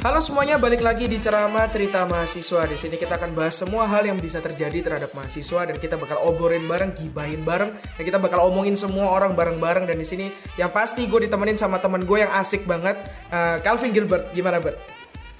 Halo 0.00 0.16
semuanya, 0.24 0.56
balik 0.56 0.80
lagi 0.80 1.04
di 1.04 1.20
ceramah 1.20 1.68
cerita 1.68 2.08
mahasiswa. 2.08 2.64
Di 2.64 2.72
sini 2.80 2.96
kita 2.96 3.20
akan 3.20 3.36
bahas 3.36 3.60
semua 3.60 3.84
hal 3.84 4.08
yang 4.08 4.16
bisa 4.16 4.40
terjadi 4.40 4.80
terhadap 4.80 5.12
mahasiswa 5.12 5.68
dan 5.68 5.76
kita 5.76 6.00
bakal 6.00 6.24
oborin 6.24 6.64
bareng, 6.64 6.96
gibahin 6.96 7.44
bareng, 7.44 7.76
dan 7.76 8.02
kita 8.02 8.16
bakal 8.16 8.48
omongin 8.48 8.80
semua 8.80 9.12
orang 9.12 9.36
bareng-bareng. 9.36 9.92
Dan 9.92 10.00
di 10.00 10.08
sini 10.08 10.32
yang 10.56 10.72
pasti 10.72 11.04
gue 11.04 11.28
ditemenin 11.28 11.60
sama 11.60 11.84
teman 11.84 12.08
gue 12.08 12.24
yang 12.24 12.32
asik 12.32 12.64
banget, 12.64 12.96
uh, 13.28 13.60
Calvin 13.60 13.92
Gilbert. 13.92 14.32
Gimana, 14.32 14.56
Bert? 14.56 14.80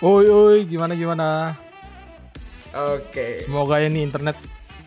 Oi, 0.04 0.28
oi, 0.28 0.68
gimana 0.68 0.92
gimana? 0.92 1.56
Oke. 2.76 3.48
Semoga 3.48 3.80
ini 3.80 4.04
internet 4.04 4.36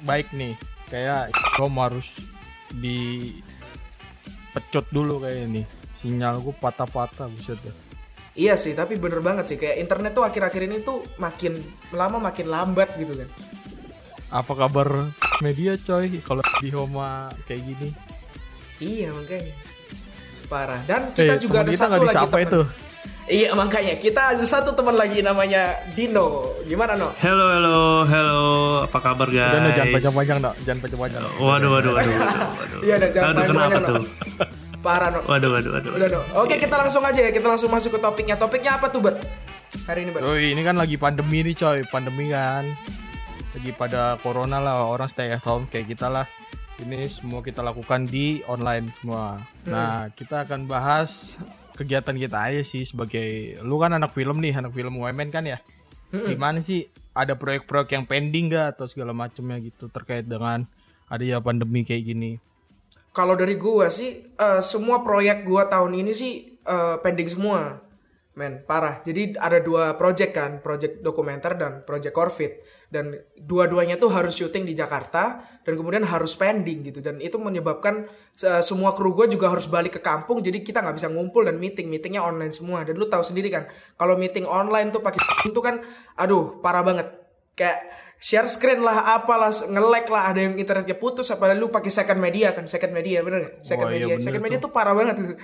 baik 0.06 0.30
nih. 0.38 0.54
Kayak 0.86 1.34
gue 1.34 1.66
harus 1.82 2.22
di 2.70 3.34
pecut 4.54 4.86
dulu 4.94 5.26
kayak 5.26 5.50
ini. 5.50 5.85
Sinyal 6.06 6.38
gue 6.38 6.54
patah-patah 6.54 7.26
buset 7.26 7.58
deh. 7.58 7.74
Iya 8.38 8.54
sih, 8.54 8.78
tapi 8.78 8.94
bener 8.94 9.20
banget 9.20 9.50
sih 9.50 9.58
kayak 9.58 9.80
internet 9.80 10.14
tuh 10.14 10.22
akhir-akhir 10.22 10.62
ini 10.62 10.78
tuh 10.80 11.02
makin 11.18 11.58
lama 11.90 12.22
makin 12.22 12.46
lambat 12.46 12.94
gitu 12.94 13.16
kan. 13.16 13.30
Apa 14.30 14.54
kabar 14.56 15.10
media 15.40 15.74
coy 15.76 16.22
kalau 16.22 16.46
di 16.60 16.70
Homa 16.70 17.26
kayak 17.48 17.62
gini? 17.64 17.90
Iya 18.78 19.18
makanya 19.18 19.50
parah. 20.46 20.82
Dan 20.86 21.10
kita 21.10 21.34
Eh, 21.34 21.42
juga 21.42 21.64
ada 21.64 21.72
kita 21.72 21.82
satu 21.82 22.04
lagi 22.04 22.22
teman. 22.22 22.44
itu. 22.44 22.62
Iya 23.26 23.50
makanya 23.58 23.94
kita 23.98 24.22
ada 24.30 24.46
satu 24.46 24.78
teman 24.78 24.94
lagi 24.94 25.26
namanya 25.26 25.64
Dino. 25.96 26.46
Gimana 26.62 26.94
no? 26.94 27.10
Halo, 27.18 27.46
halo, 27.50 27.78
halo. 28.06 28.42
Apa 28.86 29.00
kabar 29.02 29.26
guys? 29.26 29.50
Udah 29.50 29.60
no, 29.60 29.70
jangan 29.74 29.90
panjang-panjang 29.90 30.38
no, 30.38 30.52
jangan 30.62 30.80
panjang-panjang. 30.84 31.22
no. 31.24 31.30
Waduh, 31.40 31.70
waduh, 31.72 31.92
waduh, 31.96 32.14
waduh, 32.14 32.50
waduh. 32.54 32.80
Iya, 32.84 32.96
dan 33.00 33.10
jangan 33.10 33.26
Aduh, 33.32 33.42
kenapa 33.42 33.58
panjang-panjang, 33.66 33.86
tuh? 33.90 34.04
Parah 34.86 35.10
no. 35.10 35.26
Waduh, 35.26 35.50
waduh, 35.50 35.72
waduh. 35.82 35.92
Udah 35.98 36.10
no. 36.14 36.22
Oke 36.46 36.62
kita 36.62 36.78
langsung 36.78 37.02
aja 37.02 37.18
ya. 37.18 37.34
Kita 37.34 37.50
langsung 37.50 37.74
masuk 37.74 37.98
ke 37.98 38.00
topiknya. 38.06 38.38
Topiknya 38.38 38.78
apa 38.78 38.94
tuh 38.94 39.02
Bert? 39.02 39.18
Hari 39.90 40.06
ini 40.06 40.14
Bert. 40.14 40.30
Oi, 40.30 40.54
ini 40.54 40.62
kan 40.62 40.78
lagi 40.78 41.02
pandemi 41.02 41.42
nih 41.42 41.58
coy, 41.58 41.82
pandemi 41.90 42.30
kan. 42.30 42.70
Lagi 43.58 43.74
pada 43.74 44.22
corona 44.22 44.62
lah, 44.62 44.86
orang 44.86 45.10
stay 45.10 45.34
at 45.34 45.42
home 45.42 45.66
kayak 45.74 45.90
kita 45.90 46.06
lah. 46.06 46.30
Ini 46.78 47.10
semua 47.10 47.42
kita 47.42 47.66
lakukan 47.66 48.06
di 48.06 48.46
online 48.46 48.94
semua. 48.94 49.42
Nah, 49.66 50.14
kita 50.14 50.46
akan 50.46 50.70
bahas 50.70 51.42
kegiatan 51.74 52.14
kita 52.14 52.38
aja 52.52 52.62
sih 52.62 52.86
sebagai 52.86 53.58
lu 53.66 53.82
kan 53.82 53.96
anak 53.96 54.14
film 54.14 54.38
nih, 54.38 54.54
anak 54.54 54.76
film 54.76 55.02
UMN 55.02 55.34
kan 55.34 55.50
ya. 55.50 55.58
Gimana 56.14 56.62
sih 56.62 56.86
ada 57.16 57.34
proyek-proyek 57.40 57.96
yang 57.96 58.06
pending 58.06 58.54
gak 58.54 58.78
atau 58.78 58.86
segala 58.92 59.16
macamnya 59.16 59.56
gitu 59.64 59.88
terkait 59.88 60.28
dengan 60.28 60.68
adanya 61.08 61.40
pandemi 61.40 61.88
kayak 61.88 62.04
gini? 62.12 62.32
Kalau 63.16 63.40
dari 63.40 63.56
gua 63.56 63.88
sih 63.88 64.28
eh, 64.28 64.60
semua 64.60 65.00
proyek 65.00 65.48
gua 65.48 65.72
tahun 65.72 66.04
ini 66.04 66.12
sih 66.12 66.60
eh, 66.60 66.96
pending 67.00 67.32
semua. 67.32 67.80
Men, 68.36 68.68
parah. 68.68 69.00
Jadi 69.00 69.40
ada 69.40 69.64
dua 69.64 69.96
project 69.96 70.36
kan, 70.36 70.60
project 70.60 71.00
dokumenter 71.00 71.56
dan 71.56 71.88
project 71.88 72.12
Corvid. 72.12 72.60
Dan 72.92 73.16
dua-duanya 73.40 73.96
tuh 73.96 74.12
harus 74.12 74.36
syuting 74.36 74.68
di 74.68 74.76
Jakarta 74.76 75.40
dan 75.64 75.74
kemudian 75.80 76.04
harus 76.04 76.36
pending 76.36 76.84
gitu. 76.84 77.00
Dan 77.00 77.24
itu 77.24 77.40
menyebabkan 77.40 78.04
eh, 78.44 78.60
semua 78.60 78.92
kru 78.92 79.16
gua 79.16 79.32
juga 79.32 79.48
harus 79.48 79.72
balik 79.72 79.96
ke 79.96 80.02
kampung. 80.04 80.44
Jadi 80.44 80.68
kita 80.68 80.84
nggak 80.84 81.00
bisa 81.00 81.08
ngumpul 81.08 81.48
dan 81.48 81.56
meeting, 81.56 81.88
meetingnya 81.88 82.20
online 82.20 82.52
semua. 82.52 82.84
Dan 82.84 83.00
lu 83.00 83.08
tahu 83.08 83.24
sendiri 83.24 83.48
kan, 83.48 83.72
kalau 83.96 84.20
meeting 84.20 84.44
online 84.44 84.92
tuh 84.92 85.00
pakai 85.00 85.24
itu 85.48 85.60
kan, 85.64 85.80
aduh 86.20 86.60
parah 86.60 86.84
banget 86.84 87.25
kayak 87.56 87.80
share 88.20 88.48
screen 88.48 88.84
lah 88.84 89.16
apalah 89.16 89.52
nge-lag 89.52 90.06
lah 90.12 90.24
ada 90.32 90.40
yang 90.44 90.56
internetnya 90.60 90.96
putus 90.96 91.32
apalagi 91.32 91.60
lu 91.60 91.72
pakai 91.72 91.92
second 91.92 92.20
media 92.20 92.52
kan? 92.52 92.68
Second 92.68 92.92
media 92.92 93.24
bener 93.24 93.40
gak? 93.44 93.54
second 93.64 93.88
Wah, 93.88 93.96
iya 93.96 94.06
media. 94.08 94.16
bener 94.16 94.26
second 94.28 94.44
media 94.44 94.60
tuh. 94.60 94.72
parah 94.72 94.96
banget 94.96 95.16
itu. 95.24 95.36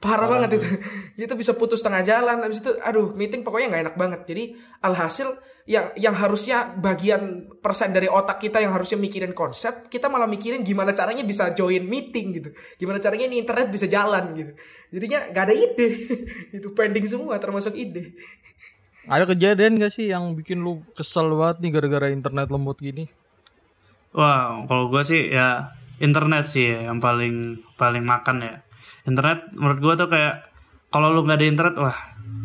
Parah 0.00 0.28
banget 0.30 0.50
itu. 0.56 0.68
itu 1.28 1.34
bisa 1.36 1.52
putus 1.56 1.84
tengah 1.84 2.00
jalan 2.04 2.40
habis 2.40 2.64
itu 2.64 2.72
aduh 2.80 3.12
meeting 3.12 3.44
pokoknya 3.44 3.68
nggak 3.72 3.82
enak 3.90 3.96
banget. 4.00 4.20
Jadi 4.28 4.44
alhasil 4.80 5.28
yang 5.68 5.92
yang 6.00 6.16
harusnya 6.16 6.72
bagian 6.80 7.52
persen 7.60 7.92
dari 7.92 8.08
otak 8.08 8.40
kita 8.40 8.64
yang 8.64 8.72
harusnya 8.72 8.96
mikirin 8.96 9.36
konsep 9.36 9.92
kita 9.92 10.08
malah 10.08 10.24
mikirin 10.24 10.64
gimana 10.64 10.96
caranya 10.96 11.20
bisa 11.28 11.52
join 11.52 11.84
meeting 11.84 12.40
gitu. 12.40 12.50
Gimana 12.80 12.96
caranya 12.96 13.28
ini 13.28 13.44
internet 13.44 13.68
bisa 13.68 13.84
jalan 13.84 14.32
gitu. 14.32 14.52
Jadinya 14.96 15.28
nggak 15.28 15.44
ada 15.44 15.54
ide. 15.58 15.88
Itu 16.56 16.72
pending 16.72 17.04
semua 17.04 17.36
termasuk 17.36 17.76
ide 17.76 18.16
Ada 19.08 19.24
kejadian 19.26 19.80
gak 19.80 19.90
sih 19.90 20.06
yang 20.06 20.32
bikin 20.32 20.60
lu 20.60 20.84
kesel 20.92 21.32
banget 21.32 21.64
nih 21.64 21.70
gara-gara 21.72 22.06
internet 22.08 22.48
lembut 22.48 22.76
gini? 22.76 23.08
Wah, 24.12 24.64
kalau 24.64 24.88
gua 24.88 25.00
sih 25.00 25.28
ya 25.28 25.72
internet 25.98 26.44
sih 26.44 26.68
ya, 26.68 26.88
yang 26.88 26.98
paling 26.98 27.60
paling 27.74 28.04
makan 28.04 28.40
ya. 28.40 28.54
Internet 29.02 29.48
menurut 29.52 29.78
gua 29.78 29.94
tuh 29.94 30.08
kayak 30.08 30.48
kalau 30.88 31.08
lu 31.10 31.20
nggak 31.22 31.36
ada 31.36 31.46
internet, 31.46 31.74
wah 31.76 31.98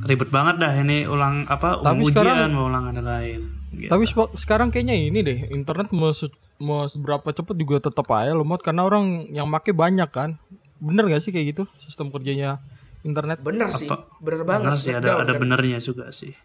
ribet 0.04 0.28
banget 0.28 0.56
dah 0.58 0.74
ini 0.74 1.04
ulang 1.04 1.48
apa 1.48 1.80
Tapi 1.80 2.00
ujian 2.02 2.12
sekarang- 2.12 2.52
mau 2.52 2.68
ulangan 2.68 2.94
dan 2.94 3.06
lain. 3.06 3.42
Gitu. 3.74 3.90
Tapi 3.90 4.04
sekarang 4.36 4.70
kayaknya 4.70 4.94
ini 4.94 5.20
deh, 5.20 5.50
internet 5.50 5.90
mau, 5.90 6.12
se- 6.12 6.30
mau 6.58 6.86
seberapa 6.86 7.26
cepet 7.26 7.56
juga 7.56 7.82
tetap 7.82 8.06
aja 8.08 8.32
lemot 8.32 8.62
karena 8.62 8.84
orang 8.84 9.26
yang 9.30 9.48
make 9.48 9.74
banyak 9.74 10.06
kan. 10.08 10.38
Bener 10.78 11.08
gak 11.08 11.20
sih 11.20 11.32
kayak 11.32 11.56
gitu 11.56 11.64
sistem 11.78 12.08
kerjanya 12.08 12.60
internet? 13.02 13.40
bener 13.40 13.68
sih 13.68 13.88
Apa- 13.88 14.08
bener 14.20 14.44
banget 14.44 14.64
Bener 14.66 14.78
sih 14.78 14.92
ada 14.92 15.10
ada 15.18 15.34
benernya 15.34 15.80
juga 15.80 16.08
sih. 16.10 16.36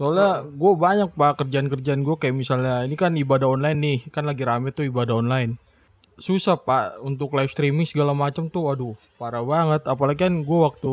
Soalnya 0.00 0.48
gue 0.48 0.72
banyak 0.80 1.12
pak 1.12 1.44
kerjaan-kerjaan 1.44 2.00
gue 2.00 2.16
kayak 2.16 2.32
misalnya 2.32 2.88
ini 2.88 2.96
kan 2.96 3.12
ibadah 3.20 3.52
online 3.52 3.78
nih, 3.84 3.98
kan 4.08 4.24
lagi 4.24 4.48
rame 4.48 4.72
tuh 4.72 4.88
ibadah 4.88 5.20
online. 5.20 5.60
Susah 6.16 6.56
pak 6.56 7.04
untuk 7.04 7.36
live 7.36 7.52
streaming 7.52 7.84
segala 7.84 8.16
macam 8.16 8.48
tuh, 8.48 8.64
waduh 8.64 8.96
parah 9.20 9.44
banget. 9.44 9.84
Apalagi 9.84 10.24
kan 10.24 10.40
gue 10.40 10.58
waktu 10.64 10.92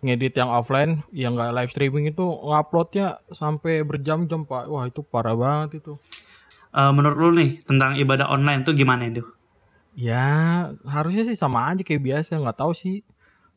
ngedit 0.00 0.32
yang 0.32 0.48
offline, 0.48 1.04
yang 1.12 1.36
nggak 1.36 1.52
live 1.52 1.72
streaming 1.76 2.08
itu 2.08 2.24
nguploadnya 2.24 3.20
sampai 3.28 3.84
berjam-jam 3.84 4.48
pak. 4.48 4.64
Wah 4.72 4.88
itu 4.88 5.04
parah 5.04 5.36
banget 5.36 5.84
itu. 5.84 6.00
Eh, 6.72 6.92
menurut 6.96 7.20
lu 7.20 7.30
nih 7.36 7.60
tentang 7.68 8.00
ibadah 8.00 8.32
online 8.32 8.64
tuh 8.64 8.72
gimana 8.72 9.12
itu? 9.12 9.28
Ya 9.92 10.72
harusnya 10.88 11.28
sih 11.28 11.36
sama 11.36 11.68
aja 11.68 11.84
kayak 11.84 12.00
biasa 12.00 12.40
nggak 12.40 12.64
tahu 12.64 12.72
sih. 12.72 13.04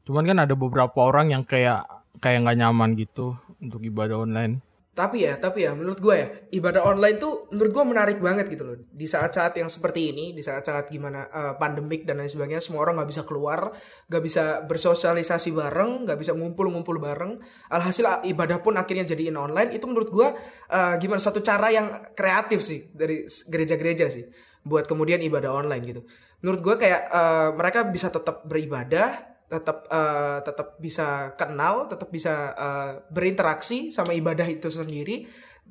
Cuman 0.03 0.27
kan 0.27 0.43
ada 0.43 0.51
beberapa 0.51 0.99
orang 0.99 1.31
yang 1.31 1.47
kayak 1.47 2.02
kayak 2.21 2.45
nggak 2.45 2.57
nyaman 2.59 2.93
gitu 2.99 3.37
untuk 3.57 3.81
ibadah 3.81 4.21
online. 4.21 4.61
Tapi 4.93 5.25
ya, 5.25 5.41
tapi 5.41 5.65
ya 5.65 5.73
menurut 5.73 5.97
gue 5.97 6.13
ya 6.13 6.29
ibadah 6.53 6.85
online 6.85 7.17
tuh 7.17 7.49
menurut 7.49 7.73
gue 7.73 7.81
menarik 7.81 8.21
banget 8.21 8.45
gitu 8.45 8.61
loh. 8.61 8.77
Di 8.93 9.09
saat-saat 9.09 9.57
yang 9.57 9.65
seperti 9.65 10.13
ini, 10.13 10.37
di 10.37 10.45
saat-saat 10.45 10.93
gimana 10.93 11.25
eh, 11.33 11.53
pandemik 11.57 12.05
dan 12.05 12.21
lain 12.21 12.29
sebagainya, 12.29 12.61
semua 12.61 12.85
orang 12.85 13.01
nggak 13.01 13.09
bisa 13.09 13.25
keluar, 13.25 13.73
nggak 14.05 14.21
bisa 14.21 14.61
bersosialisasi 14.69 15.49
bareng, 15.49 16.05
nggak 16.05 16.13
bisa 16.21 16.37
ngumpul-ngumpul 16.37 17.01
bareng. 17.01 17.41
Alhasil 17.73 18.05
ah, 18.05 18.21
ibadah 18.21 18.61
pun 18.61 18.77
akhirnya 18.77 19.01
jadiin 19.09 19.33
online. 19.33 19.73
Itu 19.73 19.89
menurut 19.89 20.13
gue 20.13 20.29
eh, 20.69 20.95
gimana 21.01 21.17
satu 21.17 21.41
cara 21.41 21.73
yang 21.73 22.13
kreatif 22.13 22.61
sih 22.61 22.93
dari 22.93 23.25
gereja-gereja 23.25 24.13
sih 24.13 24.29
buat 24.61 24.85
kemudian 24.85 25.25
ibadah 25.25 25.57
online 25.57 25.83
gitu. 25.89 26.01
Menurut 26.45 26.61
gue 26.61 26.75
kayak 26.85 27.01
eh, 27.09 27.49
mereka 27.57 27.89
bisa 27.89 28.13
tetap 28.13 28.45
beribadah, 28.45 29.32
tetap 29.49 29.85
eh, 29.91 30.39
tetap 30.43 30.67
bisa 30.79 31.37
kenal, 31.37 31.87
tetap 31.87 32.09
bisa 32.09 32.53
eh, 32.53 32.91
berinteraksi 33.11 33.91
sama 33.93 34.15
ibadah 34.17 34.47
itu 34.49 34.67
sendiri 34.71 35.27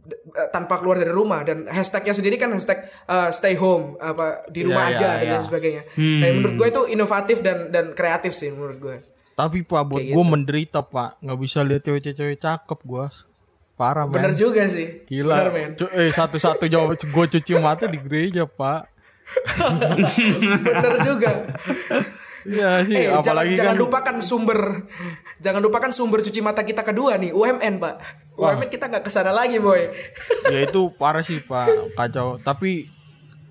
eh, 0.09 0.49
tanpa 0.55 0.79
keluar 0.79 1.01
dari 1.03 1.11
rumah 1.11 1.43
dan 1.43 1.67
hashtagnya 1.67 2.15
sendiri 2.15 2.37
kan 2.39 2.53
hashtag 2.55 2.87
eh, 2.89 3.31
stay 3.35 3.59
home 3.59 3.99
apa 3.99 4.47
di 4.53 4.63
rumah 4.67 4.93
Iya, 4.93 4.97
aja 4.97 5.09
iya, 5.09 5.19
dan 5.19 5.27
lain 5.27 5.41
iya. 5.41 5.49
sebagainya. 5.49 5.83
Nah 5.99 6.29
menurut 6.35 6.55
gue 6.59 6.69
itu 6.69 6.83
inovatif 6.95 7.39
dan 7.41 7.73
dan 7.75 7.97
kreatif 7.97 8.33
sih 8.37 8.53
menurut 8.55 8.79
gue. 8.79 8.97
Tapi 9.33 9.65
pak 9.65 9.83
buat 9.89 10.05
gue 10.05 10.13
gitu. 10.13 10.23
menderita 10.23 10.81
pak 10.85 11.19
nggak 11.25 11.39
bisa 11.41 11.65
lihat 11.65 11.83
cewek-cewek 11.89 12.37
cakep 12.39 12.81
gue 12.85 13.07
parah. 13.83 14.07
Bener 14.07 14.31
juga 14.37 14.69
sih. 14.71 15.03
Gila. 15.11 15.51
Bener 15.51 15.75
eh 15.99 16.13
satu-satu 16.15 16.71
jawab 16.71 16.95
gue 17.17 17.27
cuci 17.39 17.53
mata 17.59 17.91
di 17.91 17.99
gereja 17.99 18.47
pak. 18.47 18.87
Bener 20.63 20.95
juga. 21.03 21.31
Iya 22.43 22.83
sih 22.83 22.95
Eh, 22.95 23.07
jangan, 23.09 23.23
apalagi 23.23 23.55
jangan 23.55 23.75
kan. 23.75 23.83
lupakan 23.83 24.17
sumber 24.19 24.61
jangan 25.39 25.61
lupakan 25.61 25.91
sumber 25.91 26.19
cuci 26.21 26.41
mata 26.41 26.63
kita 26.63 26.83
kedua 26.83 27.17
nih 27.17 27.31
UMN 27.31 27.79
pak. 27.79 27.95
UMN 28.35 28.67
kita 28.67 28.87
nggak 28.87 29.03
ke 29.03 29.11
sana 29.11 29.31
lagi 29.31 29.57
boy. 29.57 29.91
ya 30.53 30.59
itu 30.63 30.91
parah 30.95 31.21
sih 31.21 31.39
pak 31.39 31.67
kacau. 31.95 32.37
Tapi 32.37 32.87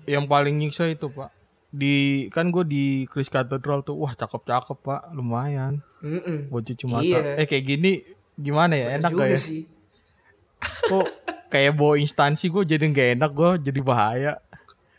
yang 0.04 0.26
paling 0.26 0.56
nyiksa 0.56 0.86
itu 0.86 1.06
pak 1.06 1.30
di 1.68 2.28
kan 2.28 2.48
gue 2.48 2.64
di 2.64 2.84
Chris 3.06 3.26
Cathedral 3.26 3.80
tuh 3.80 3.96
wah 3.96 4.12
cakep-cakep 4.12 4.76
pak 4.78 5.08
lumayan 5.10 5.80
Mm-mm. 6.04 6.52
buat 6.52 6.62
cuci 6.62 6.84
mata. 6.84 7.00
Iya. 7.06 7.40
Eh 7.40 7.46
kayak 7.46 7.64
gini 7.66 7.92
gimana 8.34 8.74
ya 8.74 8.96
enak 8.96 9.08
juga 9.08 9.24
gak 9.24 9.32
ya? 9.32 9.38
sih. 9.40 9.62
Kok 10.62 11.06
kayak 11.48 11.72
bawa 11.72 11.96
instansi 11.96 12.48
gue 12.48 12.62
jadi 12.66 12.84
nggak 12.84 13.08
enak 13.16 13.30
gue 13.32 13.50
jadi 13.64 13.80
bahaya. 13.80 14.34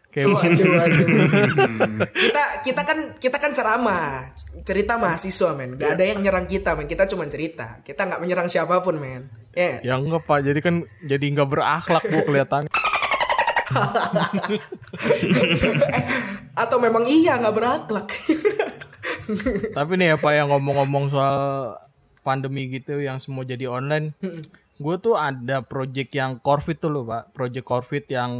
Kayak 0.09 0.29
Waduh, 0.29 0.69
waduh. 0.77 1.07
kita 2.21 2.43
kita 2.63 2.81
kan 2.87 3.19
kita 3.19 3.37
kan 3.37 3.51
ceramah 3.51 4.31
cerita 4.63 4.95
mahasiswa 4.95 5.51
men. 5.53 5.75
Gak 5.75 5.99
ada 5.99 6.03
yang 6.07 6.23
nyerang 6.23 6.47
kita 6.47 6.79
men. 6.79 6.87
Kita 6.87 7.03
cuma 7.11 7.27
cerita. 7.27 7.83
Kita 7.83 8.07
nggak 8.07 8.23
menyerang 8.23 8.47
siapa 8.47 8.79
pun 8.79 8.97
men. 8.97 9.27
Ya. 9.51 9.83
Ya 9.83 9.99
enggak 9.99 10.23
pak. 10.23 10.47
Jadi 10.47 10.59
kan 10.63 10.87
jadi 11.03 11.25
nggak 11.35 11.49
berakhlak 11.51 12.03
gue 12.07 12.23
kelihatan. 12.23 12.71
atau 16.63 16.77
memang 16.77 17.03
iya 17.09 17.37
nggak 17.37 17.55
berakhlak. 17.55 18.07
Tapi 19.77 19.91
nih 19.99 20.15
apa 20.15 20.29
yang 20.31 20.47
ngomong-ngomong 20.49 21.11
soal 21.11 21.37
pandemi 22.23 22.71
gitu 22.71 23.03
yang 23.03 23.19
semua 23.19 23.43
jadi 23.43 23.67
online. 23.67 24.15
Gue 24.73 24.95
tuh 24.97 25.13
ada 25.13 25.61
project 25.61 26.09
yang 26.17 26.41
Corvid 26.41 26.81
tuh 26.81 26.89
loh 26.89 27.05
pak, 27.05 27.29
project 27.29 27.65
Corvid 27.65 28.05
yang 28.09 28.31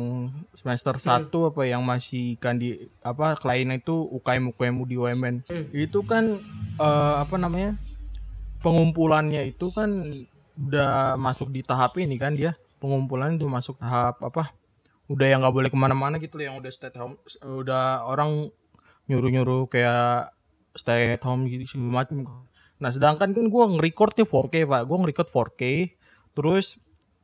semester 0.57 0.97
1 0.97 1.30
apa 1.30 1.62
yang 1.69 1.85
masih 1.85 2.41
kan 2.41 2.57
di 2.57 2.89
apa 3.06 3.38
kliennya 3.38 3.81
itu 3.81 3.94
UKM 3.94 4.50
UKM 4.57 4.75
di 4.89 4.95
UMN. 4.97 5.35
Itu 5.69 6.01
kan 6.01 6.41
eh, 6.81 7.15
apa 7.21 7.38
namanya 7.38 7.77
pengumpulannya 8.65 9.45
itu 9.45 9.69
kan 9.69 9.89
udah 10.57 11.18
masuk 11.21 11.53
di 11.53 11.62
tahap 11.62 12.01
ini 12.01 12.18
kan 12.18 12.33
dia. 12.33 12.57
Pengumpulan 12.81 13.38
itu 13.38 13.45
masuk 13.45 13.77
tahap 13.77 14.19
apa 14.25 14.51
udah 15.12 15.27
yang 15.27 15.39
nggak 15.44 15.56
boleh 15.56 15.69
ke 15.69 15.77
mana-mana 15.77 16.15
gitu 16.18 16.39
loh 16.39 16.45
yang 16.47 16.57
udah 16.63 16.71
stay 16.71 16.88
at 16.88 16.95
home 16.95 17.19
udah 17.44 18.07
orang 18.07 18.47
nyuruh-nyuruh 19.12 19.68
kayak 19.68 20.31
stay 20.80 21.12
at 21.12 21.24
home 21.27 21.44
gitu 21.51 21.75
segala 21.75 22.03
macam 22.03 22.47
nah 22.80 22.89
sedangkan 22.89 23.35
kan 23.35 23.45
gua 23.47 23.69
nge-recordnya 23.69 24.25
4K 24.27 24.68
pak. 24.68 24.81
Gua 24.89 24.97
nge-record 25.03 25.30
4K 25.30 25.62
terus 26.33 26.77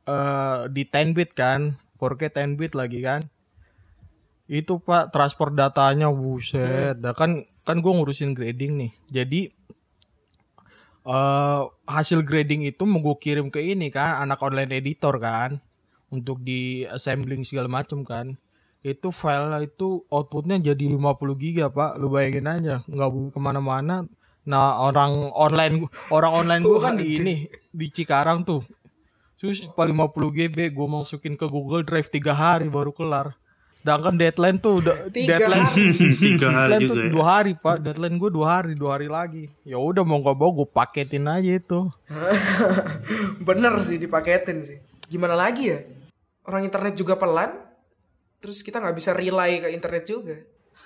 eh 0.08 0.66
di 0.72 0.82
10 0.86 1.14
bit 1.14 1.36
kan 1.36 1.76
4K 2.00 2.32
10 2.32 2.56
bit 2.56 2.72
lagi 2.72 3.04
kan. 3.04 3.20
Itu 4.50 4.82
pak 4.82 5.14
transport 5.14 5.54
datanya 5.54 6.10
buset. 6.10 6.98
Dah 6.98 7.14
kan 7.14 7.46
kan 7.62 7.78
gua 7.84 7.94
ngurusin 8.00 8.34
grading 8.34 8.80
nih. 8.80 8.92
Jadi 9.12 9.40
eh 11.06 11.62
hasil 11.86 12.24
grading 12.24 12.66
itu 12.66 12.82
mau 12.84 13.00
gue 13.00 13.16
kirim 13.16 13.48
ke 13.48 13.60
ini 13.62 13.88
kan 13.88 14.20
anak 14.20 14.40
online 14.44 14.72
editor 14.74 15.16
kan 15.16 15.60
untuk 16.12 16.42
di 16.42 16.84
assembling 16.88 17.46
segala 17.46 17.68
macam 17.68 18.02
kan. 18.02 18.34
Itu 18.80 19.12
file 19.12 19.68
itu 19.68 20.08
outputnya 20.08 20.56
jadi 20.58 20.84
50 20.88 21.36
giga 21.36 21.68
pak. 21.68 22.00
Lu 22.00 22.08
bayangin 22.08 22.48
aja 22.48 22.76
nggak 22.88 23.36
ke 23.36 23.38
mana-mana. 23.38 24.08
Nah 24.48 24.80
orang 24.80 25.30
online 25.36 25.84
orang 26.08 26.32
online 26.32 26.62
gue 26.64 26.78
kan 26.80 26.94
di 26.96 27.06
ini 27.20 27.34
di 27.70 27.86
Cikarang 27.92 28.42
tuh 28.42 28.64
terus 29.40 29.64
paling 29.72 29.96
50 29.96 30.36
GB 30.36 30.58
gue 30.70 30.86
masukin 30.86 31.34
ke 31.34 31.46
Google 31.48 31.82
Drive 31.82 32.12
tiga 32.12 32.36
hari 32.36 32.68
baru 32.68 32.92
kelar 32.92 33.32
sedangkan 33.80 34.12
deadline 34.12 34.60
tuh 34.60 34.84
udah 34.84 35.08
Tiga 35.08 35.40
deadline 35.40 35.64
Tiga 36.20 36.48
hari 36.52 36.68
deadline 36.76 36.84
tuh 36.84 36.96
juga 37.00 37.08
ya. 37.08 37.10
dua 37.16 37.24
hari 37.24 37.52
pak 37.56 37.76
deadline 37.80 38.16
gue 38.20 38.28
dua 38.28 38.46
hari 38.60 38.72
dua 38.76 38.90
hari 39.00 39.08
lagi 39.08 39.48
ya 39.64 39.80
udah 39.80 40.04
mau 40.04 40.20
nggak 40.20 40.36
mau 40.36 40.52
gue 40.52 40.68
paketin 40.68 41.24
aja 41.24 41.56
itu 41.56 41.88
Bener 43.48 43.74
sih 43.80 43.96
dipaketin 43.96 44.62
sih. 44.62 44.78
Gimana 45.08 45.34
lagi 45.34 45.72
ya? 45.72 45.80
Orang 46.44 46.64
internet 46.64 46.94
juga 46.94 47.16
pelan. 47.16 47.56
Terus 48.40 48.64
kita 48.64 48.80
nggak 48.80 48.96
bisa 48.96 49.10
rely 49.12 49.60
ke 49.64 49.68
internet 49.72 50.04
juga. 50.08 50.36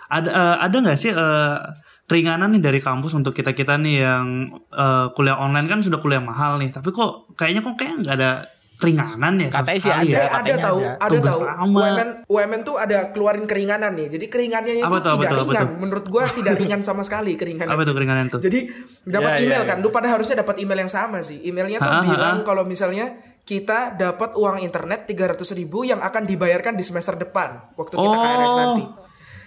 Ada 0.06 0.28
eh, 0.28 0.56
ada 0.60 0.76
nggak 0.80 0.96
sih 0.96 1.10
eh, 1.10 1.56
keringanan 2.04 2.48
nih 2.50 2.62
dari 2.62 2.78
kampus 2.78 3.12
untuk 3.12 3.32
kita 3.32 3.50
kita 3.50 3.76
nih 3.76 3.96
yang 3.98 4.26
eh, 4.70 5.06
kuliah 5.12 5.36
online 5.36 5.66
kan 5.66 5.80
sudah 5.80 5.96
kuliah 5.96 6.20
mahal 6.20 6.56
nih, 6.56 6.68
tapi 6.68 6.88
kok 6.88 7.32
kayaknya 7.34 7.60
kok 7.60 7.74
kayak 7.74 7.94
nggak 8.00 8.14
ada 8.14 8.32
keringanan 8.74 9.38
ya 9.38 9.48
sama 9.48 9.70
Katanya 9.70 9.80
sih 9.80 9.88
ada. 9.88 10.02
ya. 10.02 10.02
Eh, 10.10 10.18
ada 10.18 10.34
katanya 10.34 10.58
tahu, 10.60 10.78
ada. 10.82 11.18
tahu. 11.22 11.40
UMN 11.70 12.08
UMN 12.26 12.60
tuh 12.60 12.76
ada 12.76 12.98
keluarin 13.08 13.46
keringanan 13.46 13.94
nih. 13.94 14.08
Jadi 14.10 14.26
keringanannya 14.26 14.82
itu 14.82 14.84
Apa 14.84 14.98
tuh, 14.98 15.10
apa 15.14 15.22
tidak 15.22 15.30
apa 15.32 15.42
ringan. 15.46 15.62
tuh? 15.62 15.70
Menurut 15.78 16.06
gua 16.10 16.22
tidak 16.28 16.54
ringan 16.58 16.80
sama 16.82 17.00
sekali 17.00 17.32
keringanan. 17.34 17.70
Apa 17.70 17.82
tuh 17.82 17.94
keringanan 17.94 18.26
tuh? 18.28 18.40
Jadi 18.42 18.66
dapat 19.06 19.30
Ya, 19.30 19.40
email 19.40 19.62
ya, 19.62 19.64
kan. 19.64 19.78
ya. 19.78 19.82
Lu 19.82 19.88
pada 19.88 20.08
harusnya 20.10 20.36
dapat 20.36 20.58
email 20.58 20.78
yang 20.80 20.90
sama 20.90 21.22
sih. 21.22 21.38
Emailnya 21.40 21.78
tuh 21.78 21.86
Ha, 21.88 21.96
ha, 21.96 22.04
bilang 22.04 22.36
ha. 22.36 22.44
kalau 22.44 22.66
misalnya 22.66 23.14
kita 23.40 23.94
dapat 23.94 24.34
uang 24.34 24.58
internet 24.58 25.06
300 25.06 25.38
ribu 25.54 25.84
yang 25.84 26.00
akan 26.00 26.24
dibayarkan 26.24 26.74
di 26.74 26.82
semester 26.82 27.14
depan 27.14 27.70
waktu 27.76 27.94
kita 27.94 28.10
Oh. 28.10 28.20
KRS 28.20 28.54
nanti. 28.58 28.84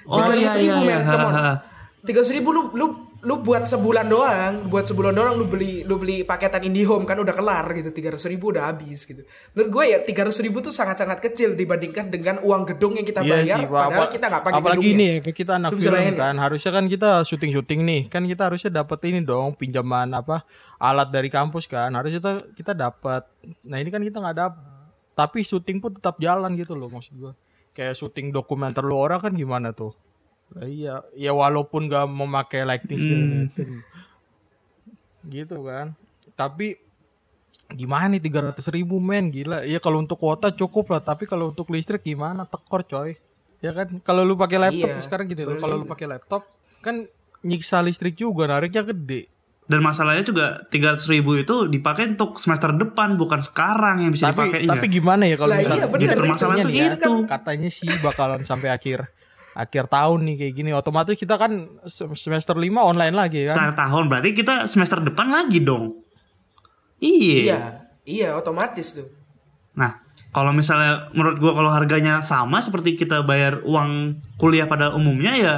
Oh, 0.07 0.23
300 0.23 0.39
iya, 0.39 0.51
ribu 0.63 0.79
iya, 0.81 0.87
men, 0.87 0.99
iya. 1.03 1.11
come 1.11 1.27
on. 1.27 1.35
Ha, 1.35 1.41
ha. 1.43 1.55
300 2.07 2.35
ribu 2.39 2.49
lu 2.55 2.61
lu 2.71 2.85
lu 3.17 3.41
buat 3.41 3.65
sebulan 3.65 4.07
doang, 4.07 4.69
buat 4.69 4.85
sebulan 4.85 5.11
doang 5.11 5.35
lu 5.41 5.49
beli 5.49 5.81
lu 5.83 5.97
beli 5.97 6.21
paketan 6.21 6.63
IndiHome 6.63 7.03
kan 7.03 7.17
udah 7.17 7.33
kelar 7.33 7.65
gitu 7.73 7.89
300 7.89 8.29
ribu 8.29 8.53
udah 8.53 8.69
habis 8.69 9.03
gitu. 9.03 9.25
Menurut 9.57 9.69
gue 9.73 9.83
ya 9.89 9.97
300 10.05 10.45
ribu 10.45 10.61
tuh 10.61 10.69
sangat-sangat 10.69 11.19
kecil 11.19 11.57
dibandingkan 11.57 12.13
dengan 12.13 12.37
uang 12.45 12.63
gedung 12.69 12.93
yang 12.95 13.03
kita 13.03 13.25
bayar 13.25 13.65
Pak. 13.65 13.73
padahal 13.73 14.05
Apa- 14.05 14.13
kita 14.13 14.25
nggak 14.29 14.43
pakai 14.45 14.59
apalagi 14.61 14.79
gedungnya. 14.79 15.01
nih 15.01 15.13
kayak 15.25 15.37
kita 15.43 15.51
anak 15.57 15.71
Lu 15.73 15.79
film 15.81 16.13
kan 16.15 16.35
harusnya 16.37 16.71
kan 16.71 16.85
kita 16.85 17.09
syuting 17.25 17.51
syuting 17.51 17.79
nih 17.83 18.01
kan 18.07 18.23
kita 18.23 18.43
harusnya 18.47 18.71
dapat 18.71 18.99
ini 19.09 19.19
dong 19.25 19.49
pinjaman 19.57 20.07
apa 20.13 20.45
alat 20.77 21.09
dari 21.09 21.27
kampus 21.33 21.65
kan 21.65 21.89
harusnya 21.91 22.21
kita 22.21 22.31
kita 22.53 22.71
dapat 22.77 23.25
nah 23.65 23.81
ini 23.81 23.89
kan 23.89 23.99
kita 24.05 24.21
nggak 24.21 24.37
dapat 24.37 24.61
tapi 25.17 25.41
syuting 25.41 25.81
pun 25.81 25.89
tetap 25.97 26.21
jalan 26.21 26.53
gitu 26.53 26.77
loh 26.77 26.87
maksud 26.87 27.17
gua 27.17 27.33
kayak 27.77 27.93
syuting 27.93 28.33
dokumenter 28.33 28.81
lu 28.81 28.97
orang 28.97 29.21
kan 29.21 29.31
gimana 29.31 29.69
tuh? 29.69 29.93
Lah 30.57 30.65
iya 30.65 31.05
ya 31.13 31.29
walaupun 31.31 31.85
gak 31.85 32.09
memakai 32.09 32.65
lighting 32.65 32.97
segala 32.97 33.21
Hmm. 33.21 33.37
macam. 33.45 33.69
gitu 35.27 35.57
kan. 35.61 35.87
Tapi 36.33 36.79
gimana 37.69 38.07
nih 38.09 38.23
300 38.23 38.63
ribu 38.71 38.97
men? 38.97 39.27
Gila. 39.27 39.61
Ya 39.61 39.77
kalau 39.77 39.99
untuk 39.99 40.17
kuota 40.17 40.49
cukup 40.49 40.87
lah. 40.89 41.03
Tapi 41.03 41.27
kalau 41.27 41.51
untuk 41.51 41.67
listrik 41.69 42.01
gimana? 42.01 42.47
Tekor 42.47 42.81
coy. 42.81 43.19
Ya 43.59 43.75
kan? 43.75 43.99
Kalau 44.01 44.23
lu 44.23 44.33
pakai 44.33 44.57
laptop 44.57 44.87
Iya, 44.87 45.03
sekarang 45.03 45.25
gini 45.27 45.43
loh. 45.43 45.59
Kalau 45.59 45.75
lu 45.75 45.85
pakai 45.85 46.07
laptop 46.07 46.47
kan 46.79 47.03
nyiksa 47.43 47.83
listrik 47.83 48.15
juga 48.15 48.47
nariknya 48.47 48.81
gede 48.81 49.27
Dan 49.67 49.83
masalahnya 49.83 50.23
juga 50.23 50.63
300 50.71 51.03
ribu 51.11 51.35
itu 51.35 51.67
dipakai 51.67 52.15
untuk 52.15 52.39
semester 52.39 52.71
depan 52.71 53.19
bukan 53.19 53.43
sekarang 53.43 53.99
yang 53.99 54.15
bisa 54.15 54.31
tapi 54.31 54.47
dipakainya. 54.47 54.71
tapi 54.71 54.85
gimana 54.87 55.23
ya 55.27 55.35
kalau 55.35 55.51
Lah 55.51 55.59
iya, 55.59 55.85
bener, 55.85 56.07
itu. 56.07 56.19
permasalahan 56.23 56.57
tuh 56.63 56.71
nih 56.71 56.79
ya, 56.79 56.87
itu. 56.95 57.13
katanya 57.27 57.69
sih 57.69 57.89
bakalan 57.99 58.41
sampai 58.41 58.71
akhir 58.71 59.11
akhir 59.51 59.83
tahun 59.89 60.19
nih 60.23 60.35
kayak 60.39 60.53
gini 60.55 60.69
otomatis 60.71 61.17
kita 61.17 61.35
kan 61.35 61.51
se- 61.83 62.07
semester 62.15 62.55
5 62.55 62.63
online 62.79 63.11
lagi 63.11 63.43
kan 63.43 63.59
Tengah 63.59 63.75
tahun 63.75 64.03
berarti 64.07 64.29
kita 64.31 64.55
semester 64.65 65.03
depan 65.03 65.27
lagi 65.27 65.59
dong. 65.59 65.99
Iya. 66.97 67.37
Iya, 67.43 67.59
iya 68.05 68.27
otomatis 68.33 68.95
tuh. 68.95 69.07
Nah, 69.75 69.99
kalau 70.31 70.49
misalnya 70.49 71.11
menurut 71.11 71.37
gua 71.37 71.53
kalau 71.53 71.69
harganya 71.69 72.21
sama 72.21 72.57
seperti 72.57 72.95
kita 72.95 73.21
bayar 73.21 73.61
uang 73.61 74.15
kuliah 74.37 74.65
pada 74.65 74.93
umumnya 74.93 75.33
ya 75.35 75.55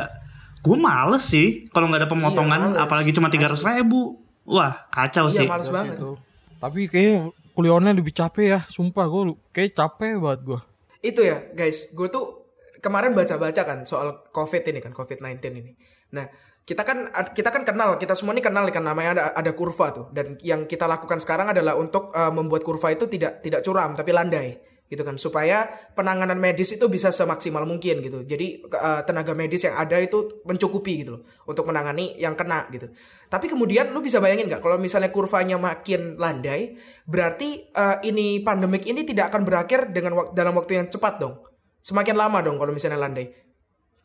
gue 0.59 0.77
males 0.77 1.23
sih 1.23 1.67
kalau 1.71 1.87
nggak 1.87 2.03
ada 2.03 2.09
pemotongan 2.11 2.61
Iya, 2.75 2.83
apalagi 2.83 3.11
cuma 3.15 3.31
tiga 3.31 3.47
ribu 3.49 4.19
wah 4.43 4.87
kacau 4.91 5.31
Iya, 5.31 5.43
sih 5.43 5.47
males 5.47 5.69
banget. 5.71 5.95
Gitu. 5.95 6.19
tapi 6.59 6.91
kayaknya 6.91 7.31
kuliah 7.55 7.75
online 7.75 7.97
lebih 7.99 8.11
capek 8.11 8.45
ya 8.45 8.59
sumpah 8.67 9.07
gue 9.07 9.35
kayak 9.51 9.75
capek 9.75 10.19
banget 10.19 10.41
gue 10.43 10.59
Itu 10.99 11.23
ya, 11.23 11.39
guys. 11.55 11.95
Gue 11.95 12.11
tuh 12.11 12.51
kemarin 12.83 13.15
baca-baca 13.15 13.63
kan 13.63 13.87
soal 13.87 14.27
COVID 14.35 14.67
ini 14.67 14.83
kan, 14.83 14.91
COVID-19 14.91 15.39
ini. 15.63 15.71
Nah, 16.11 16.27
kita 16.67 16.83
kan 16.83 17.07
kita 17.31 17.55
kan 17.55 17.63
kenal, 17.63 17.95
kita 17.95 18.19
semua 18.19 18.35
ini 18.35 18.43
kenal 18.43 18.67
kan 18.67 18.83
namanya 18.83 19.09
ada 19.15 19.23
ada 19.31 19.51
kurva 19.55 19.95
tuh. 19.95 20.05
Dan 20.11 20.35
yang 20.43 20.67
kita 20.67 20.91
lakukan 20.91 21.23
sekarang 21.23 21.55
adalah 21.55 21.79
untuk 21.79 22.11
uh, 22.11 22.35
membuat 22.35 22.67
kurva 22.67 22.91
itu 22.91 23.07
tidak 23.07 23.39
tidak 23.39 23.63
curam 23.63 23.95
tapi 23.95 24.11
landai 24.11 24.59
gitu 24.89 25.05
kan 25.05 25.21
supaya 25.21 25.69
penanganan 25.93 26.41
medis 26.41 26.73
itu 26.73 26.89
bisa 26.89 27.13
semaksimal 27.13 27.61
mungkin 27.61 28.01
gitu. 28.01 28.25
Jadi 28.25 28.65
uh, 28.73 29.05
tenaga 29.05 29.37
medis 29.37 29.61
yang 29.61 29.77
ada 29.77 30.01
itu 30.01 30.41
mencukupi 30.49 31.05
gitu 31.05 31.21
loh 31.21 31.21
untuk 31.45 31.69
menangani 31.69 32.17
yang 32.17 32.33
kena 32.33 32.65
gitu. 32.73 32.89
Tapi 33.29 33.45
kemudian 33.53 33.93
lu 33.93 34.01
bisa 34.01 34.17
bayangin 34.17 34.49
nggak 34.49 34.65
kalau 34.65 34.81
misalnya 34.81 35.13
kurvanya 35.13 35.61
makin 35.61 36.17
landai, 36.17 36.73
berarti 37.05 37.69
uh, 37.77 38.01
ini 38.01 38.41
pandemik 38.41 38.89
ini 38.89 39.05
tidak 39.05 39.29
akan 39.29 39.45
berakhir 39.45 39.93
dengan 39.93 40.17
wak- 40.17 40.33
dalam 40.33 40.57
waktu 40.57 40.81
yang 40.81 40.89
cepat 40.89 41.21
dong. 41.21 41.37
Semakin 41.85 42.17
lama 42.17 42.41
dong 42.41 42.57
kalau 42.57 42.73
misalnya 42.73 42.97
landai. 42.97 43.29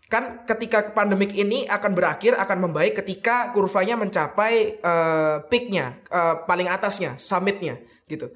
Kan 0.04 0.44
ketika 0.44 0.92
pandemik 0.92 1.32
ini 1.32 1.64
akan 1.64 1.96
berakhir 1.96 2.36
akan 2.36 2.68
membaik 2.68 3.00
ketika 3.00 3.48
kurvanya 3.56 3.96
mencapai 3.96 4.84
uh, 4.84 5.48
peaknya, 5.48 6.04
uh, 6.12 6.44
paling 6.44 6.68
atasnya, 6.68 7.16
summitnya 7.16 7.80
gitu. 8.04 8.28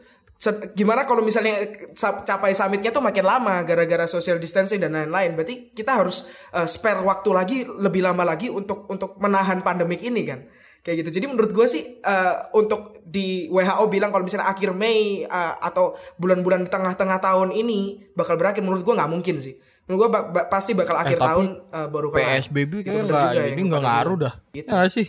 Gimana 0.71 1.03
kalau 1.03 1.21
misalnya 1.21 1.67
sa- 1.93 2.23
capai 2.23 2.55
summitnya 2.55 2.89
tuh 2.89 3.01
makin 3.01 3.23
lama 3.23 3.59
gara-gara 3.63 4.07
social 4.07 4.37
distancing 4.37 4.79
dan 4.79 4.93
lain-lain. 4.93 5.35
Berarti 5.35 5.71
kita 5.71 5.99
harus 5.99 6.23
uh, 6.53 6.63
spare 6.65 7.03
waktu 7.03 7.31
lagi 7.31 7.57
lebih 7.67 8.01
lama 8.01 8.23
lagi 8.23 8.47
untuk 8.49 8.87
untuk 8.87 9.19
menahan 9.19 9.61
pandemik 9.61 9.99
ini 10.01 10.23
kan. 10.23 10.47
Kayak 10.79 11.03
gitu. 11.03 11.19
Jadi 11.19 11.27
menurut 11.27 11.51
gue 11.51 11.67
sih 11.67 11.83
uh, 12.01 12.55
untuk 12.55 13.03
di 13.03 13.51
WHO 13.51 13.85
bilang 13.89 14.09
kalau 14.09 14.23
misalnya 14.23 14.47
akhir 14.47 14.71
Mei 14.73 15.23
uh, 15.23 15.59
atau 15.59 15.93
bulan-bulan 16.15 16.63
di 16.63 16.71
tengah-tengah 16.71 17.19
tahun 17.19 17.51
ini 17.51 17.81
bakal 18.15 18.39
berakhir 18.39 18.63
menurut 18.63 18.81
gue 18.81 18.95
nggak 18.95 19.11
mungkin 19.11 19.43
sih. 19.43 19.59
Menurut 19.85 19.99
gue 19.99 20.11
ba- 20.13 20.29
ba- 20.31 20.47
pasti 20.47 20.71
bakal 20.73 20.95
akhir 20.95 21.17
tapi 21.17 21.27
tahun 21.27 21.47
uh, 21.67 21.89
baru 21.89 22.09
kelar. 22.09 22.39
PSBB 22.39 22.73
bener 22.85 23.05
nggak 23.05 23.23
juga 23.27 23.43
ini 23.43 23.59
yang 23.59 23.69
nggak 23.69 23.83
ngaruh 23.83 24.17
dah 24.21 24.35
Gitu. 24.49 24.69
ya 24.69 24.87
sih 24.87 25.07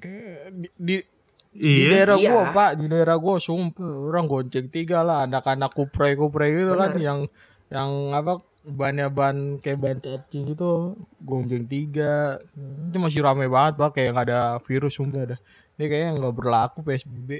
Kayak 0.00 0.40
di, 0.78 0.94
di, 1.50 1.66
di 1.66 1.82
iya. 1.86 1.90
daerah 1.90 2.16
Iya. 2.16 2.30
gua 2.30 2.42
pak 2.54 2.70
di 2.78 2.86
daerah 2.86 3.16
gua 3.18 3.36
sumpah. 3.42 3.90
Orang 4.10 4.30
gonceng 4.30 4.70
tiga 4.70 5.02
lah 5.02 5.26
anak-anak 5.26 5.70
kupre 5.74 6.14
kupre 6.14 6.46
gitu 6.54 6.78
kan 6.78 6.94
yang 6.98 7.18
yang 7.70 8.14
apa 8.14 8.42
bannya 8.60 9.08
ban 9.08 9.58
kayak 9.58 9.78
ban 9.80 9.98
cacing 9.98 10.54
gitu 10.54 10.94
gonceng 11.22 11.66
tiga. 11.66 12.38
Itu 12.90 12.96
masih 13.02 13.26
rame 13.26 13.50
banget 13.50 13.74
pak 13.78 13.90
kayak 13.98 14.10
nggak 14.14 14.26
ada 14.30 14.40
virus 14.62 14.94
sumpah 14.98 15.34
dah. 15.34 15.40
Ini 15.78 15.84
kayaknya 15.90 16.10
nggak 16.22 16.34
berlaku 16.36 16.78
psbb 16.86 17.30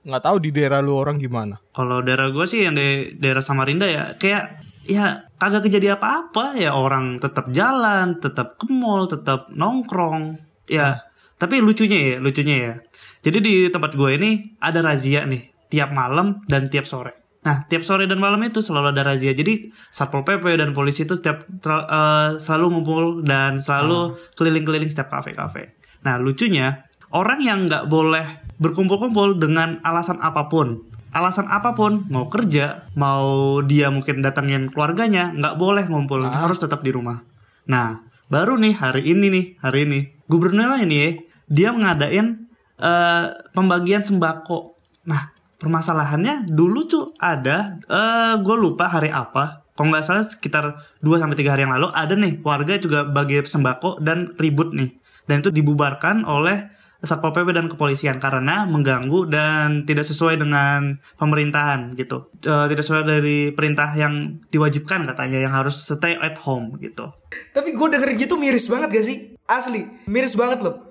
nggak 0.00 0.22
tahu 0.24 0.36
di 0.40 0.50
daerah 0.50 0.80
lu 0.80 0.96
orang 0.96 1.20
gimana. 1.20 1.60
Kalau 1.76 2.00
daerah 2.00 2.32
gue 2.32 2.46
sih 2.48 2.64
yang 2.64 2.72
di 2.72 3.12
daerah 3.20 3.44
Samarinda 3.44 3.84
ya 3.84 4.16
kayak 4.16 4.64
ya 4.88 5.28
kagak 5.36 5.68
kejadian 5.68 6.00
apa-apa 6.00 6.56
ya. 6.56 6.72
Orang 6.72 7.20
tetap 7.20 7.52
jalan 7.52 8.16
tetap 8.16 8.56
ke 8.56 8.66
mall 8.72 9.04
tetap 9.06 9.52
nongkrong. 9.52 10.40
Ya 10.66 11.04
Tapi 11.40 11.56
lucunya 11.64 11.96
ya, 11.96 12.16
lucunya 12.20 12.56
ya. 12.60 12.72
Jadi 13.20 13.38
di 13.44 13.54
tempat 13.68 13.92
gue 13.96 14.10
ini 14.16 14.56
ada 14.60 14.80
razia 14.80 15.28
nih 15.28 15.52
tiap 15.68 15.92
malam 15.92 16.40
dan 16.48 16.72
tiap 16.72 16.88
sore. 16.88 17.20
Nah, 17.40 17.64
tiap 17.72 17.80
sore 17.80 18.04
dan 18.04 18.20
malam 18.20 18.40
itu 18.44 18.60
selalu 18.60 18.92
ada 18.92 19.00
razia. 19.00 19.32
Jadi 19.32 19.72
Satpol 19.88 20.28
PP 20.28 20.60
dan 20.60 20.76
polisi 20.76 21.08
itu 21.08 21.16
setiap 21.16 21.48
eh, 21.48 22.36
selalu 22.36 22.66
ngumpul 22.76 23.04
dan 23.24 23.64
selalu 23.64 24.16
keliling-keliling 24.36 24.92
setiap 24.92 25.08
kafe-kafe. 25.08 25.72
Nah, 26.04 26.20
lucunya 26.20 26.84
orang 27.12 27.40
yang 27.40 27.64
nggak 27.64 27.88
boleh 27.88 28.44
berkumpul-kumpul 28.60 29.40
dengan 29.40 29.80
alasan 29.80 30.20
apa 30.20 30.52
pun. 30.52 30.84
Alasan 31.10 31.50
apa 31.50 31.74
pun, 31.74 32.06
mau 32.06 32.30
kerja, 32.30 32.86
mau 32.94 33.58
dia 33.66 33.90
mungkin 33.90 34.22
datangin 34.22 34.70
keluarganya, 34.70 35.34
nggak 35.34 35.58
boleh 35.58 35.90
ngumpul, 35.90 36.22
harus 36.22 36.62
tetap 36.62 36.86
di 36.86 36.94
rumah. 36.94 37.26
Nah, 37.66 38.06
baru 38.30 38.54
nih 38.54 38.78
hari 38.78 39.02
ini 39.10 39.26
nih, 39.26 39.46
hari 39.58 39.90
ini 39.90 39.98
gubernur 40.30 40.78
ini 40.78 41.18
dia 41.50 41.74
mengadain 41.74 42.46
eh, 42.80 43.24
pembagian 43.52 44.00
sembako. 44.00 44.80
Nah, 45.06 45.30
permasalahannya 45.60 46.48
dulu 46.48 46.80
tuh 46.88 47.04
ada, 47.20 47.76
eh 47.84 48.34
gue 48.40 48.56
lupa 48.56 48.88
hari 48.88 49.12
apa. 49.12 49.68
Kalau 49.76 49.88
nggak 49.92 50.04
salah 50.04 50.24
sekitar 50.24 50.64
2 51.00 51.20
sampai 51.20 51.36
tiga 51.40 51.56
hari 51.56 51.64
yang 51.64 51.72
lalu 51.72 51.88
ada 51.92 52.12
nih 52.12 52.40
warga 52.44 52.76
juga 52.76 53.04
bagi 53.08 53.40
sembako 53.40 54.00
dan 54.04 54.36
ribut 54.36 54.76
nih. 54.76 54.92
Dan 55.24 55.40
itu 55.40 55.48
dibubarkan 55.52 56.26
oleh 56.26 56.80
Satpol 57.00 57.32
PP 57.32 57.56
dan 57.56 57.66
kepolisian 57.72 58.20
karena 58.20 58.68
mengganggu 58.68 59.24
dan 59.32 59.88
tidak 59.88 60.04
sesuai 60.04 60.36
dengan 60.36 61.00
pemerintahan 61.16 61.96
gitu. 61.96 62.28
Eh, 62.44 62.66
tidak 62.68 62.84
sesuai 62.84 63.04
dari 63.08 63.38
perintah 63.56 63.88
yang 63.96 64.44
diwajibkan 64.52 65.08
katanya 65.08 65.40
yang 65.40 65.52
harus 65.56 65.80
stay 65.80 66.20
at 66.20 66.36
home 66.44 66.76
gitu. 66.84 67.08
Tapi 67.56 67.72
gue 67.72 67.88
denger 67.88 68.10
gitu 68.20 68.36
miris 68.36 68.68
banget 68.68 68.92
gak 68.92 69.06
sih? 69.06 69.32
Asli, 69.48 69.88
miris 70.12 70.36
banget 70.36 70.60
loh. 70.60 70.89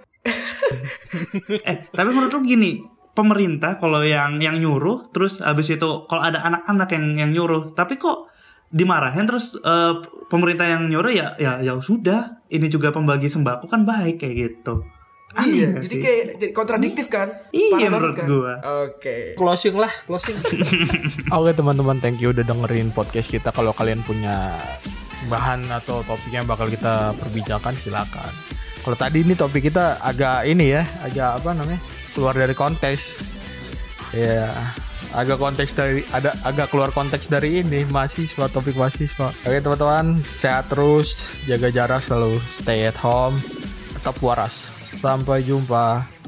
Eh 1.69 1.77
tapi 1.89 2.09
menurut 2.11 2.31
lu 2.35 2.41
gini 2.45 2.81
pemerintah 3.15 3.81
kalau 3.81 4.03
yang 4.05 4.37
yang 4.39 4.59
nyuruh 4.61 5.09
terus 5.11 5.41
habis 5.43 5.71
itu 5.73 6.05
kalau 6.07 6.21
ada 6.21 6.39
anak-anak 6.45 6.89
yang 6.95 7.05
yang 7.17 7.31
nyuruh 7.33 7.73
tapi 7.73 7.99
kok 7.99 8.29
dimarahin 8.69 9.25
terus 9.25 9.57
eh, 9.57 9.93
pemerintah 10.29 10.69
yang 10.69 10.87
nyuruh 10.87 11.11
ya 11.11 11.33
ya 11.41 11.59
ya 11.59 11.73
sudah 11.81 12.45
ini 12.53 12.69
juga 12.69 12.93
pembagi 12.93 13.27
sembako 13.27 13.65
kan 13.65 13.83
baik 13.83 14.21
kayak 14.21 14.35
gitu 14.37 14.85
Aneh 15.37 15.61
iya, 15.61 15.67
jadi 15.77 15.93
sih? 15.93 16.01
kayak 16.01 16.23
jadi 16.41 16.53
kontradiktif 16.57 17.05
kan? 17.05 17.29
Iya, 17.53 17.69
Parah 17.69 17.81
banget 17.85 17.93
menurut 17.93 18.17
kan? 18.17 18.25
gua. 18.25 18.53
Oke. 18.89 19.17
Closing 19.37 19.75
lah, 19.77 19.93
closing. 20.09 20.33
Oke 21.37 21.51
teman-teman, 21.53 22.01
thank 22.01 22.17
you 22.17 22.33
udah 22.33 22.41
dengerin 22.41 22.89
podcast 22.89 23.29
kita. 23.29 23.53
Kalau 23.53 23.69
kalian 23.69 24.01
punya 24.01 24.57
bahan 25.29 25.69
atau 25.69 26.01
topik 26.01 26.33
yang 26.33 26.49
bakal 26.49 26.65
kita 26.65 27.13
perbicarakan 27.21 27.77
silakan. 27.77 28.33
Kalau 28.79 28.97
tadi 28.97 29.21
ini 29.21 29.35
topik 29.35 29.69
kita 29.69 29.99
agak 29.99 30.47
ini 30.47 30.73
ya, 30.73 30.83
agak 31.03 31.43
apa 31.43 31.51
namanya? 31.53 31.81
keluar 32.13 32.33
dari 32.33 32.57
konteks. 32.57 33.15
Ya, 34.11 34.49
agak 35.13 35.37
konteks 35.37 35.71
dari 35.77 36.01
ada 36.11 36.33
agak 36.43 36.73
keluar 36.73 36.89
konteks 36.89 37.29
dari 37.29 37.61
ini 37.61 37.85
mahasiswa 37.87 38.49
topik 38.49 38.75
mahasiswa. 38.75 39.31
Oke 39.45 39.57
teman-teman, 39.61 40.17
sehat 40.25 40.67
terus, 40.69 41.21
jaga 41.45 41.69
jarak 41.69 42.01
selalu 42.03 42.41
stay 42.51 42.89
at 42.89 42.97
home, 42.97 43.37
tetap 43.95 44.17
waras. 44.19 44.67
Sampai 44.89 45.45
jumpa. 45.45 46.18